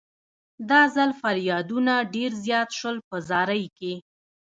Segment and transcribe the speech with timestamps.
[0.69, 3.93] دا ځل فریادونه ډېر زیات شول په زارۍ کې.